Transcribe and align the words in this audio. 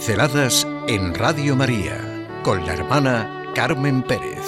Pinceladas 0.00 0.66
en 0.88 1.12
Radio 1.14 1.54
María 1.54 2.26
con 2.42 2.64
la 2.64 2.72
hermana 2.72 3.44
Carmen 3.54 4.02
Pérez. 4.02 4.46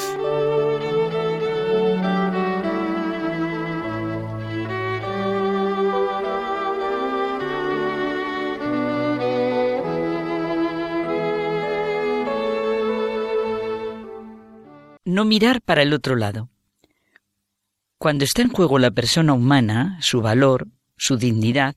No 15.05 15.27
mirar 15.27 15.61
para 15.61 15.83
el 15.83 15.93
otro 15.93 16.17
lado. 16.17 16.49
Cuando 17.99 18.25
está 18.25 18.41
en 18.41 18.49
juego 18.49 18.79
la 18.79 18.91
persona 18.91 19.35
humana, 19.35 19.99
su 20.01 20.23
valor, 20.23 20.69
su 20.97 21.19
dignidad, 21.19 21.77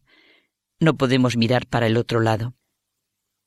no 0.79 0.95
podemos 0.95 1.35
mirar 1.35 1.67
para 1.67 1.87
el 1.87 1.97
otro 1.97 2.21
lado. 2.21 2.53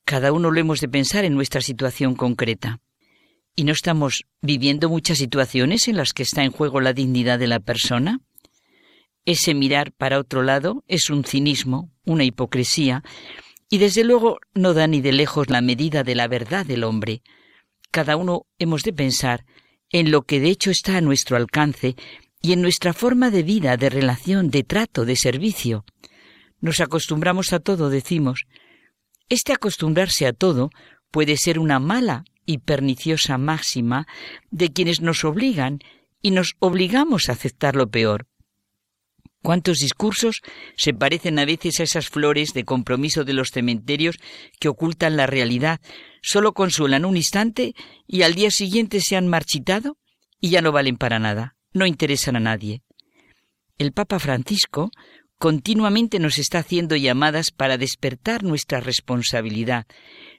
Cada 0.09 0.31
uno 0.31 0.49
lo 0.49 0.59
hemos 0.59 0.79
de 0.79 0.89
pensar 0.89 1.23
en 1.23 1.35
nuestra 1.35 1.61
situación 1.61 2.15
concreta. 2.15 2.81
¿Y 3.55 3.63
no 3.63 3.73
estamos 3.73 4.25
viviendo 4.41 4.89
muchas 4.89 5.19
situaciones 5.19 5.87
en 5.87 5.97
las 5.97 6.13
que 6.13 6.23
está 6.23 6.43
en 6.43 6.51
juego 6.51 6.81
la 6.81 6.93
dignidad 6.93 7.37
de 7.37 7.45
la 7.45 7.59
persona? 7.59 8.19
Ese 9.25 9.53
mirar 9.53 9.91
para 9.91 10.17
otro 10.17 10.41
lado 10.41 10.83
es 10.87 11.11
un 11.11 11.25
cinismo, 11.25 11.91
una 12.05 12.23
hipocresía, 12.23 13.03
y 13.69 13.77
desde 13.77 14.03
luego 14.03 14.39
no 14.55 14.73
da 14.73 14.87
ni 14.87 14.99
de 14.99 15.11
lejos 15.11 15.51
la 15.51 15.61
medida 15.61 16.01
de 16.01 16.15
la 16.15 16.27
verdad 16.27 16.65
del 16.65 16.85
hombre. 16.85 17.21
Cada 17.91 18.15
uno 18.15 18.47
hemos 18.57 18.81
de 18.81 18.93
pensar 18.93 19.45
en 19.91 20.09
lo 20.09 20.23
que 20.23 20.39
de 20.39 20.49
hecho 20.49 20.71
está 20.71 20.97
a 20.97 21.01
nuestro 21.01 21.37
alcance 21.37 21.95
y 22.41 22.53
en 22.53 22.63
nuestra 22.63 22.93
forma 22.93 23.29
de 23.29 23.43
vida, 23.43 23.77
de 23.77 23.91
relación, 23.91 24.49
de 24.49 24.63
trato, 24.63 25.05
de 25.05 25.15
servicio. 25.15 25.85
Nos 26.61 26.79
acostumbramos 26.79 27.53
a 27.53 27.59
todo, 27.59 27.91
decimos, 27.91 28.47
este 29.29 29.53
acostumbrarse 29.53 30.27
a 30.27 30.33
todo 30.33 30.71
puede 31.11 31.37
ser 31.37 31.59
una 31.59 31.79
mala 31.79 32.25
y 32.45 32.59
perniciosa 32.59 33.37
máxima 33.37 34.07
de 34.49 34.73
quienes 34.73 35.01
nos 35.01 35.23
obligan 35.23 35.79
y 36.21 36.31
nos 36.31 36.55
obligamos 36.59 37.29
a 37.29 37.33
aceptar 37.33 37.75
lo 37.75 37.89
peor. 37.89 38.27
¿Cuántos 39.41 39.77
discursos 39.77 40.41
se 40.75 40.93
parecen 40.93 41.39
a 41.39 41.45
veces 41.45 41.79
a 41.79 41.83
esas 41.83 42.09
flores 42.09 42.53
de 42.53 42.65
compromiso 42.65 43.23
de 43.23 43.33
los 43.33 43.51
cementerios 43.51 44.17
que 44.59 44.67
ocultan 44.67 45.15
la 45.15 45.27
realidad, 45.27 45.79
solo 46.21 46.53
consuelan 46.53 47.05
un 47.05 47.15
instante 47.15 47.73
y 48.05 48.23
al 48.23 48.35
día 48.35 48.51
siguiente 48.51 48.99
se 48.99 49.15
han 49.15 49.27
marchitado 49.27 49.97
y 50.41 50.49
ya 50.49 50.61
no 50.61 50.73
valen 50.73 50.97
para 50.97 51.19
nada, 51.19 51.55
no 51.71 51.85
interesan 51.85 52.35
a 52.35 52.41
nadie? 52.41 52.81
El 53.77 53.93
Papa 53.93 54.19
Francisco 54.19 54.91
continuamente 55.39 56.19
nos 56.19 56.37
está 56.37 56.59
haciendo 56.59 56.97
llamadas 56.97 57.51
para 57.51 57.77
despertar 57.77 58.43
nuestra 58.43 58.81
responsabilidad, 58.81 59.87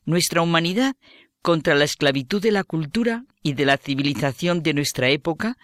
nuestra 0.04 0.42
humanidad 0.42 0.94
contra 1.42 1.74
la 1.74 1.84
esclavitud 1.84 2.42
de 2.42 2.52
la 2.52 2.64
cultura 2.64 3.24
y 3.42 3.54
de 3.54 3.64
la 3.64 3.78
civilización 3.78 4.62
de 4.62 4.74
nuestra 4.74 5.08
época, 5.08 5.56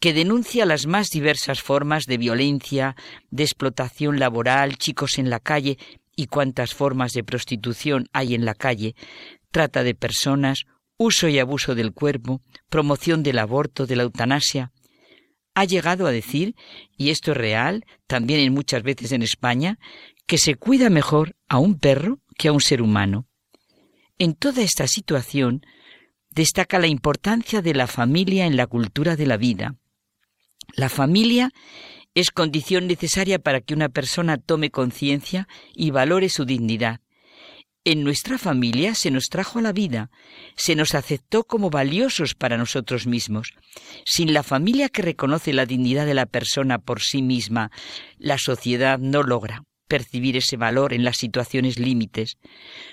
que 0.00 0.12
denuncia 0.12 0.66
las 0.66 0.86
más 0.86 1.10
diversas 1.10 1.62
formas 1.62 2.06
de 2.06 2.18
violencia, 2.18 2.96
de 3.30 3.44
explotación 3.44 4.18
laboral, 4.18 4.76
chicos 4.78 5.18
en 5.18 5.30
la 5.30 5.38
calle 5.38 5.78
y 6.16 6.26
cuántas 6.26 6.74
formas 6.74 7.12
de 7.12 7.22
prostitución 7.22 8.08
hay 8.12 8.34
en 8.34 8.44
la 8.44 8.54
calle, 8.54 8.96
trata 9.52 9.84
de 9.84 9.94
personas, 9.94 10.64
uso 10.96 11.28
y 11.28 11.38
abuso 11.38 11.76
del 11.76 11.92
cuerpo, 11.92 12.40
promoción 12.68 13.22
del 13.22 13.38
aborto, 13.38 13.86
de 13.86 13.94
la 13.94 14.02
eutanasia, 14.02 14.72
ha 15.54 15.64
llegado 15.64 16.06
a 16.06 16.12
decir, 16.12 16.54
y 16.96 17.10
esto 17.10 17.32
es 17.32 17.36
real, 17.36 17.84
también 18.06 18.40
en 18.40 18.52
muchas 18.52 18.82
veces 18.82 19.12
en 19.12 19.22
España, 19.22 19.78
que 20.26 20.38
se 20.38 20.54
cuida 20.54 20.90
mejor 20.90 21.36
a 21.48 21.58
un 21.58 21.78
perro 21.78 22.20
que 22.36 22.48
a 22.48 22.52
un 22.52 22.60
ser 22.60 22.82
humano. 22.82 23.26
En 24.18 24.34
toda 24.34 24.62
esta 24.62 24.86
situación 24.86 25.64
destaca 26.30 26.78
la 26.78 26.86
importancia 26.86 27.60
de 27.60 27.74
la 27.74 27.86
familia 27.86 28.46
en 28.46 28.56
la 28.56 28.66
cultura 28.66 29.16
de 29.16 29.26
la 29.26 29.36
vida. 29.36 29.76
La 30.74 30.88
familia 30.88 31.50
es 32.14 32.30
condición 32.30 32.86
necesaria 32.86 33.38
para 33.38 33.60
que 33.60 33.74
una 33.74 33.88
persona 33.88 34.38
tome 34.38 34.70
conciencia 34.70 35.48
y 35.74 35.90
valore 35.90 36.28
su 36.28 36.44
dignidad, 36.44 37.00
en 37.84 38.04
nuestra 38.04 38.38
familia 38.38 38.94
se 38.94 39.10
nos 39.10 39.28
trajo 39.28 39.58
a 39.58 39.62
la 39.62 39.72
vida, 39.72 40.10
se 40.56 40.76
nos 40.76 40.94
aceptó 40.94 41.44
como 41.44 41.70
valiosos 41.70 42.34
para 42.34 42.56
nosotros 42.56 43.06
mismos. 43.06 43.54
Sin 44.04 44.32
la 44.32 44.42
familia 44.42 44.88
que 44.88 45.02
reconoce 45.02 45.52
la 45.52 45.66
dignidad 45.66 46.06
de 46.06 46.14
la 46.14 46.26
persona 46.26 46.78
por 46.78 47.00
sí 47.00 47.22
misma, 47.22 47.70
la 48.18 48.38
sociedad 48.38 48.98
no 48.98 49.22
logra 49.22 49.64
percibir 49.88 50.36
ese 50.36 50.56
valor 50.56 50.92
en 50.92 51.04
las 51.04 51.18
situaciones 51.18 51.78
límites. 51.78 52.38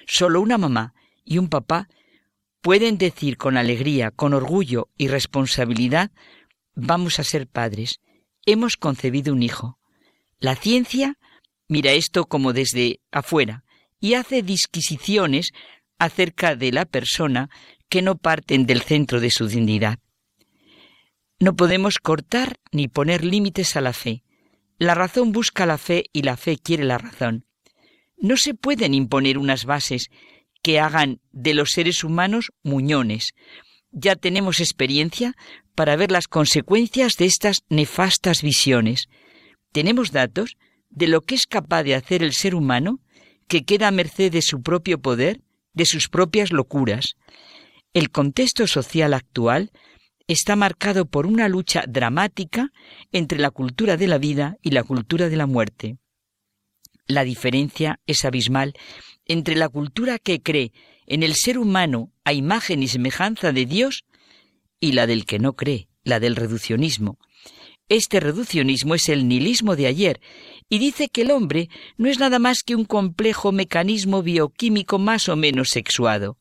Solo 0.05 0.41
una 0.41 0.57
mamá 0.57 0.93
y 1.23 1.37
un 1.37 1.47
papá 1.47 1.87
pueden 2.61 2.97
decir 2.97 3.37
con 3.37 3.57
alegría, 3.57 4.11
con 4.11 4.33
orgullo 4.33 4.89
y 4.97 5.07
responsabilidad, 5.07 6.11
vamos 6.75 7.19
a 7.19 7.23
ser 7.23 7.47
padres, 7.47 7.99
hemos 8.45 8.75
concebido 8.75 9.33
un 9.33 9.43
hijo. 9.43 9.77
La 10.39 10.55
ciencia 10.55 11.17
mira 11.69 11.91
esto 11.91 12.25
como 12.25 12.51
desde 12.51 12.99
afuera, 13.11 13.63
y 13.99 14.13
hace 14.13 14.41
disquisiciones 14.41 15.51
acerca 15.97 16.55
de 16.55 16.71
la 16.71 16.85
persona 16.85 17.49
que 17.89 18.01
no 18.01 18.17
parten 18.17 18.65
del 18.65 18.81
centro 18.81 19.19
de 19.19 19.31
su 19.31 19.47
dignidad. 19.47 19.99
No 21.39 21.55
podemos 21.55 21.99
cortar 21.99 22.59
ni 22.71 22.87
poner 22.87 23.23
límites 23.23 23.75
a 23.75 23.81
la 23.81 23.93
fe. 23.93 24.23
La 24.77 24.95
razón 24.95 25.31
busca 25.31 25.65
la 25.65 25.77
fe 25.77 26.05
y 26.13 26.23
la 26.23 26.37
fe 26.37 26.57
quiere 26.57 26.83
la 26.83 26.97
razón. 26.97 27.45
No 28.17 28.37
se 28.37 28.53
pueden 28.53 28.93
imponer 28.93 29.37
unas 29.37 29.65
bases 29.65 30.09
que 30.61 30.79
hagan 30.79 31.21
de 31.31 31.53
los 31.53 31.71
seres 31.71 32.03
humanos 32.03 32.51
muñones. 32.63 33.33
Ya 33.91 34.15
tenemos 34.15 34.59
experiencia 34.59 35.35
para 35.75 35.95
ver 35.95 36.11
las 36.11 36.27
consecuencias 36.27 37.15
de 37.15 37.25
estas 37.25 37.63
nefastas 37.69 38.41
visiones. 38.41 39.07
Tenemos 39.71 40.11
datos 40.11 40.57
de 40.89 41.07
lo 41.07 41.21
que 41.21 41.35
es 41.35 41.47
capaz 41.47 41.83
de 41.83 41.95
hacer 41.95 42.23
el 42.23 42.33
ser 42.33 42.55
humano 42.55 42.99
que 43.49 43.65
queda 43.65 43.89
a 43.89 43.91
merced 43.91 44.31
de 44.31 44.41
su 44.41 44.61
propio 44.61 45.01
poder, 45.01 45.41
de 45.73 45.85
sus 45.85 46.07
propias 46.07 46.53
locuras. 46.53 47.17
El 47.93 48.11
contexto 48.11 48.67
social 48.67 49.13
actual 49.13 49.71
está 50.27 50.55
marcado 50.55 51.07
por 51.07 51.25
una 51.25 51.49
lucha 51.49 51.83
dramática 51.87 52.71
entre 53.11 53.39
la 53.39 53.49
cultura 53.49 53.97
de 53.97 54.07
la 54.07 54.19
vida 54.19 54.57
y 54.61 54.69
la 54.69 54.83
cultura 54.83 55.27
de 55.27 55.35
la 55.35 55.47
muerte. 55.47 55.97
La 57.07 57.23
diferencia 57.23 57.99
es 58.05 58.23
abismal 58.23 58.75
entre 59.25 59.55
la 59.55 59.67
cultura 59.67 60.19
que 60.19 60.41
cree 60.41 60.71
en 61.07 61.23
el 61.23 61.33
ser 61.33 61.57
humano 61.57 62.11
a 62.23 62.33
imagen 62.33 62.83
y 62.83 62.87
semejanza 62.87 63.51
de 63.51 63.65
Dios 63.65 64.05
y 64.79 64.91
la 64.91 65.07
del 65.07 65.25
que 65.25 65.39
no 65.39 65.53
cree, 65.53 65.89
la 66.03 66.19
del 66.19 66.35
reduccionismo. 66.35 67.17
Este 67.89 68.19
reduccionismo 68.19 68.93
es 68.93 69.09
el 69.09 69.27
nihilismo 69.27 69.75
de 69.75 69.87
ayer 69.87 70.21
y 70.69 70.77
dice 70.77 71.09
que 71.09 71.23
el 71.23 71.31
hombre 71.31 71.69
no 71.97 72.07
es 72.07 72.19
nada 72.19 72.37
más 72.37 72.61
que 72.61 72.75
un 72.75 72.85
complejo 72.85 73.51
mecanismo 73.51 74.21
bioquímico 74.21 74.99
más 74.99 75.27
o 75.27 75.35
menos 75.35 75.69
sexuado. 75.69 76.37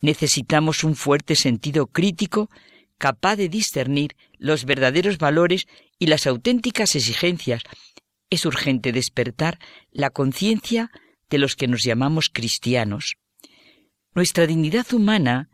Necesitamos 0.00 0.82
un 0.82 0.96
fuerte 0.96 1.36
sentido 1.36 1.86
crítico 1.86 2.50
capaz 2.98 3.36
de 3.36 3.48
discernir 3.48 4.16
los 4.38 4.64
verdaderos 4.64 5.18
valores 5.18 5.66
y 6.00 6.06
las 6.06 6.26
auténticas 6.26 6.96
exigencias. 6.96 7.62
Es 8.28 8.44
urgente 8.44 8.90
despertar 8.90 9.60
la 9.92 10.10
conciencia 10.10 10.90
de 11.30 11.38
los 11.38 11.54
que 11.54 11.68
nos 11.68 11.84
llamamos 11.84 12.28
cristianos. 12.28 13.14
Nuestra 14.14 14.48
dignidad 14.48 14.92
humana 14.92 15.48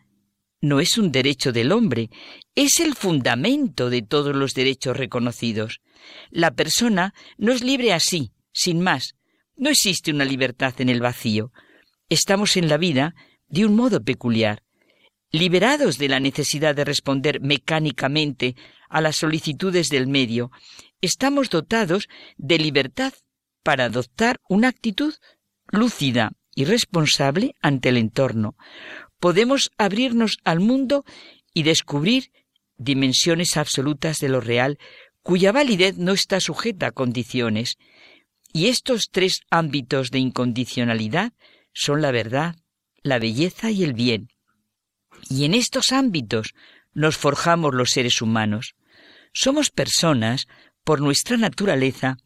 no 0.61 0.81
es 0.81 0.99
un 0.99 1.13
derecho 1.13 1.53
del 1.53 1.73
hombre, 1.73 2.11
es 2.55 2.81
el 2.81 2.95
fundamento 2.95 3.91
de 3.91 4.03
todos 4.03 4.35
los 4.35 4.55
derechos 4.55 4.97
reconocidos. 4.97 5.81
La 6.31 6.51
persona 6.51 7.15
no 7.37 7.53
es 7.53 7.63
libre 7.63 7.93
así, 7.93 8.33
sin 8.53 8.81
más. 8.81 9.15
No 9.57 9.71
existe 9.71 10.11
una 10.11 10.25
libertad 10.25 10.75
en 10.81 10.89
el 10.89 11.01
vacío. 11.01 11.53
Estamos 12.09 12.57
en 12.57 12.69
la 12.69 12.77
vida 12.77 13.15
de 13.49 13.67
un 13.67 13.77
modo 13.77 14.03
peculiar, 14.03 14.63
liberados 15.31 15.99
de 15.99 16.09
la 16.09 16.21
necesidad 16.21 16.75
de 16.75 16.85
responder 16.85 17.41
mecánicamente 17.41 18.57
a 18.89 19.01
las 19.01 19.17
solicitudes 19.17 19.89
del 19.89 20.07
medio, 20.07 20.51
estamos 21.01 21.51
dotados 21.51 22.09
de 22.37 22.59
libertad 22.59 23.13
para 23.63 23.85
adoptar 23.85 24.41
una 24.49 24.69
actitud 24.69 25.15
lúcida 25.71 26.33
y 26.55 26.65
responsable 26.65 27.55
ante 27.61 27.91
el 27.91 27.99
entorno, 27.99 28.57
podemos 29.21 29.71
abrirnos 29.79 30.39
al 30.45 30.61
mundo 30.61 31.05
y 31.53 31.63
descubrir 31.63 32.31
dimensiones 32.77 33.57
absolutas 33.57 34.19
de 34.19 34.29
lo 34.29 34.41
real 34.41 34.79
cuya 35.23 35.53
validez 35.53 35.99
no 35.99 36.13
está 36.13 36.41
sujeta 36.41 36.87
a 36.87 36.93
condiciones. 36.93 37.77
Y 38.53 38.69
estos 38.69 39.11
tres 39.11 39.43
ámbitos 39.51 40.11
de 40.11 40.21
incondicionalidad 40.21 41.33
son 41.75 42.01
la 42.01 42.11
verdad, 42.13 42.57
la 43.03 43.19
belleza 43.19 43.71
y 43.71 43.85
el 43.85 43.93
bien. 43.93 44.29
Y 45.29 45.45
en 45.45 45.55
estos 45.55 45.93
ámbitos 45.93 46.55
nos 46.95 47.17
forjamos 47.17 47.75
los 47.75 47.91
seres 47.91 48.23
humanos. 48.23 48.75
Somos 49.33 49.71
personas, 49.71 50.47
por 50.85 51.01
nuestra 51.01 51.37
naturaleza, 51.37 52.17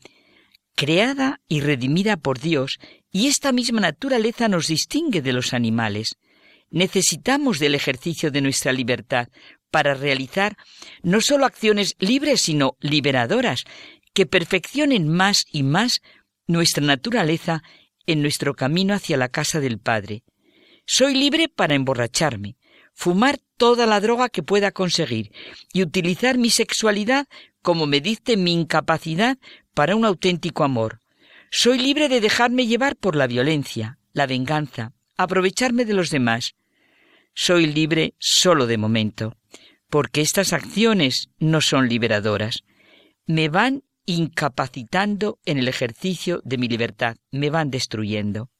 creada 0.76 1.40
y 1.48 1.60
redimida 1.60 2.16
por 2.16 2.38
Dios, 2.38 2.78
y 3.10 3.26
esta 3.26 3.50
misma 3.50 3.80
naturaleza 3.80 4.48
nos 4.48 4.68
distingue 4.68 5.20
de 5.20 5.32
los 5.32 5.52
animales. 5.52 6.16
Necesitamos 6.72 7.58
del 7.58 7.74
ejercicio 7.74 8.30
de 8.30 8.40
nuestra 8.40 8.72
libertad 8.72 9.28
para 9.70 9.94
realizar 9.94 10.56
no 11.02 11.20
solo 11.20 11.46
acciones 11.46 11.94
libres, 11.98 12.40
sino 12.40 12.76
liberadoras, 12.80 13.64
que 14.14 14.26
perfeccionen 14.26 15.08
más 15.08 15.44
y 15.52 15.62
más 15.62 16.00
nuestra 16.46 16.84
naturaleza 16.84 17.62
en 18.06 18.22
nuestro 18.22 18.54
camino 18.54 18.94
hacia 18.94 19.16
la 19.16 19.28
casa 19.28 19.60
del 19.60 19.78
Padre. 19.78 20.24
Soy 20.86 21.14
libre 21.14 21.48
para 21.48 21.74
emborracharme, 21.74 22.56
fumar 22.94 23.38
toda 23.56 23.86
la 23.86 24.00
droga 24.00 24.28
que 24.28 24.42
pueda 24.42 24.72
conseguir 24.72 25.30
y 25.72 25.82
utilizar 25.82 26.38
mi 26.38 26.50
sexualidad 26.50 27.26
como 27.62 27.86
me 27.86 28.00
dicte 28.00 28.36
mi 28.36 28.52
incapacidad 28.52 29.38
para 29.74 29.94
un 29.94 30.04
auténtico 30.04 30.64
amor. 30.64 31.00
Soy 31.50 31.78
libre 31.78 32.08
de 32.08 32.20
dejarme 32.20 32.66
llevar 32.66 32.96
por 32.96 33.14
la 33.14 33.26
violencia, 33.26 33.98
la 34.12 34.26
venganza, 34.26 34.92
aprovecharme 35.16 35.84
de 35.84 35.94
los 35.94 36.10
demás. 36.10 36.54
Soy 37.34 37.66
libre 37.66 38.14
solo 38.18 38.66
de 38.66 38.78
momento, 38.78 39.36
porque 39.88 40.20
estas 40.20 40.52
acciones 40.52 41.28
no 41.38 41.60
son 41.60 41.88
liberadoras. 41.88 42.62
Me 43.26 43.48
van 43.48 43.84
incapacitando 44.04 45.38
en 45.44 45.58
el 45.58 45.68
ejercicio 45.68 46.40
de 46.44 46.58
mi 46.58 46.68
libertad, 46.68 47.16
me 47.30 47.50
van 47.50 47.70
destruyendo. 47.70 48.50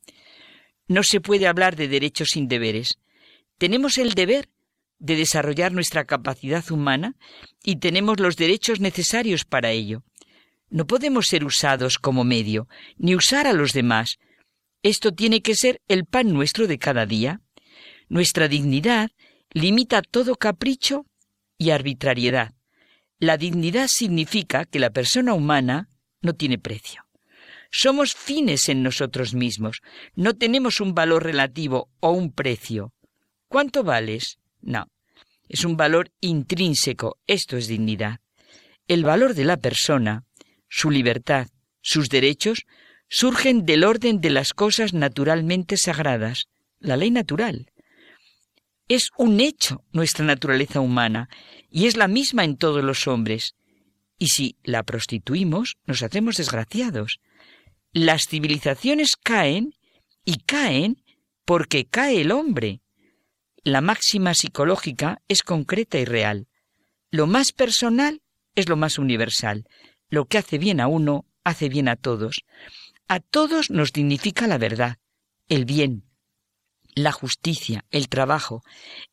No 0.88 1.02
se 1.02 1.20
puede 1.20 1.46
hablar 1.46 1.76
de 1.76 1.88
derechos 1.88 2.30
sin 2.30 2.48
deberes. 2.48 2.98
Tenemos 3.58 3.98
el 3.98 4.14
deber 4.14 4.48
de 4.98 5.16
desarrollar 5.16 5.72
nuestra 5.72 6.04
capacidad 6.04 6.70
humana 6.70 7.16
y 7.64 7.76
tenemos 7.76 8.20
los 8.20 8.36
derechos 8.36 8.80
necesarios 8.80 9.44
para 9.44 9.70
ello. 9.70 10.04
No 10.70 10.86
podemos 10.86 11.26
ser 11.26 11.44
usados 11.44 11.98
como 11.98 12.24
medio, 12.24 12.68
ni 12.96 13.14
usar 13.14 13.46
a 13.46 13.52
los 13.52 13.72
demás. 13.72 14.18
Esto 14.82 15.12
tiene 15.12 15.42
que 15.42 15.54
ser 15.54 15.80
el 15.88 16.06
pan 16.06 16.32
nuestro 16.32 16.66
de 16.66 16.78
cada 16.78 17.04
día. 17.04 17.40
Nuestra 18.12 18.46
dignidad 18.46 19.10
limita 19.54 20.02
todo 20.02 20.36
capricho 20.36 21.06
y 21.56 21.70
arbitrariedad. 21.70 22.52
La 23.18 23.38
dignidad 23.38 23.88
significa 23.88 24.66
que 24.66 24.78
la 24.78 24.90
persona 24.90 25.32
humana 25.32 25.88
no 26.20 26.34
tiene 26.34 26.58
precio. 26.58 27.06
Somos 27.70 28.12
fines 28.14 28.68
en 28.68 28.82
nosotros 28.82 29.32
mismos, 29.32 29.80
no 30.14 30.34
tenemos 30.34 30.82
un 30.82 30.92
valor 30.92 31.24
relativo 31.24 31.88
o 32.00 32.10
un 32.10 32.32
precio. 32.32 32.92
¿Cuánto 33.48 33.82
vales? 33.82 34.36
No, 34.60 34.88
es 35.48 35.64
un 35.64 35.78
valor 35.78 36.10
intrínseco, 36.20 37.16
esto 37.26 37.56
es 37.56 37.66
dignidad. 37.66 38.20
El 38.88 39.04
valor 39.04 39.32
de 39.32 39.46
la 39.46 39.56
persona, 39.56 40.26
su 40.68 40.90
libertad, 40.90 41.48
sus 41.80 42.10
derechos, 42.10 42.66
surgen 43.08 43.64
del 43.64 43.84
orden 43.84 44.20
de 44.20 44.28
las 44.28 44.52
cosas 44.52 44.92
naturalmente 44.92 45.78
sagradas, 45.78 46.48
la 46.78 46.98
ley 46.98 47.10
natural. 47.10 47.71
Es 48.88 49.10
un 49.16 49.40
hecho 49.40 49.84
nuestra 49.92 50.24
naturaleza 50.24 50.80
humana 50.80 51.28
y 51.70 51.86
es 51.86 51.96
la 51.96 52.08
misma 52.08 52.44
en 52.44 52.56
todos 52.56 52.84
los 52.84 53.06
hombres. 53.06 53.54
Y 54.18 54.28
si 54.28 54.56
la 54.62 54.82
prostituimos, 54.82 55.76
nos 55.86 56.02
hacemos 56.02 56.36
desgraciados. 56.36 57.20
Las 57.92 58.26
civilizaciones 58.28 59.16
caen 59.16 59.74
y 60.24 60.38
caen 60.38 61.02
porque 61.44 61.86
cae 61.86 62.20
el 62.20 62.32
hombre. 62.32 62.80
La 63.64 63.80
máxima 63.80 64.34
psicológica 64.34 65.22
es 65.28 65.42
concreta 65.42 65.98
y 65.98 66.04
real. 66.04 66.48
Lo 67.10 67.26
más 67.26 67.52
personal 67.52 68.22
es 68.54 68.68
lo 68.68 68.76
más 68.76 68.98
universal. 68.98 69.66
Lo 70.08 70.26
que 70.26 70.38
hace 70.38 70.58
bien 70.58 70.80
a 70.80 70.88
uno, 70.88 71.26
hace 71.44 71.68
bien 71.68 71.88
a 71.88 71.96
todos. 71.96 72.44
A 73.08 73.20
todos 73.20 73.70
nos 73.70 73.92
dignifica 73.92 74.46
la 74.46 74.58
verdad, 74.58 74.98
el 75.48 75.64
bien, 75.64 76.04
la 76.94 77.12
justicia, 77.12 77.84
el 77.90 78.08
trabajo, 78.08 78.62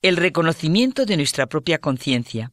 el 0.02 0.18
reconocimiento 0.18 1.06
de 1.06 1.18
nuestra 1.18 1.48
propia 1.48 1.80
conciencia. 1.80 2.52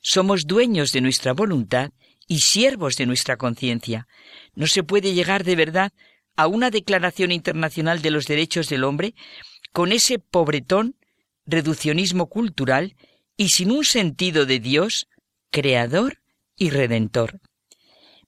Somos 0.00 0.44
dueños 0.46 0.92
de 0.92 1.00
nuestra 1.00 1.32
voluntad 1.32 1.90
y 2.26 2.40
siervos 2.40 2.96
de 2.96 3.06
nuestra 3.06 3.36
conciencia. 3.36 4.06
No 4.54 4.66
se 4.66 4.82
puede 4.82 5.12
llegar 5.12 5.44
de 5.44 5.56
verdad 5.56 5.92
a 6.36 6.46
una 6.46 6.70
declaración 6.70 7.32
internacional 7.32 8.02
de 8.02 8.10
los 8.10 8.26
derechos 8.26 8.68
del 8.68 8.84
hombre 8.84 9.14
con 9.72 9.92
ese 9.92 10.18
pobretón 10.18 10.96
reduccionismo 11.46 12.28
cultural 12.28 12.96
y 13.36 13.48
sin 13.48 13.70
un 13.70 13.84
sentido 13.84 14.46
de 14.46 14.60
Dios, 14.60 15.08
creador 15.50 16.20
y 16.56 16.70
redentor. 16.70 17.40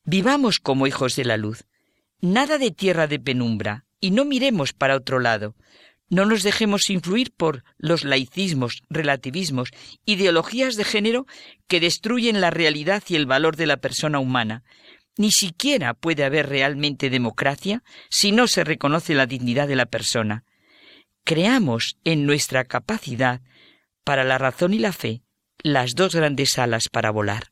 Vivamos 0.04 0.58
como 0.58 0.86
hijos 0.86 1.14
de 1.16 1.24
la 1.24 1.36
luz. 1.36 1.64
Nada 2.20 2.58
de 2.58 2.70
tierra 2.70 3.06
de 3.06 3.20
penumbra, 3.20 3.84
y 4.00 4.10
no 4.10 4.24
miremos 4.24 4.72
para 4.72 4.96
otro 4.96 5.20
lado. 5.20 5.54
No 6.12 6.26
nos 6.26 6.42
dejemos 6.42 6.90
influir 6.90 7.32
por 7.34 7.64
los 7.78 8.04
laicismos, 8.04 8.82
relativismos, 8.90 9.70
ideologías 10.04 10.76
de 10.76 10.84
género 10.84 11.26
que 11.68 11.80
destruyen 11.80 12.42
la 12.42 12.50
realidad 12.50 13.02
y 13.08 13.16
el 13.16 13.24
valor 13.24 13.56
de 13.56 13.64
la 13.64 13.78
persona 13.78 14.18
humana. 14.18 14.62
Ni 15.16 15.32
siquiera 15.32 15.94
puede 15.94 16.24
haber 16.24 16.50
realmente 16.50 17.08
democracia 17.08 17.82
si 18.10 18.30
no 18.30 18.46
se 18.46 18.62
reconoce 18.62 19.14
la 19.14 19.24
dignidad 19.24 19.66
de 19.66 19.76
la 19.76 19.86
persona. 19.86 20.44
Creamos 21.24 21.96
en 22.04 22.26
nuestra 22.26 22.64
capacidad, 22.64 23.40
para 24.04 24.22
la 24.22 24.36
razón 24.36 24.74
y 24.74 24.80
la 24.80 24.92
fe, 24.92 25.22
las 25.62 25.94
dos 25.94 26.14
grandes 26.14 26.58
alas 26.58 26.90
para 26.90 27.10
volar. 27.10 27.51